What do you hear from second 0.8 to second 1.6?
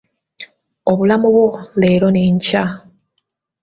Obulamu bwo